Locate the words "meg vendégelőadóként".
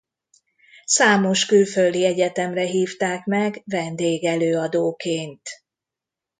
3.25-5.49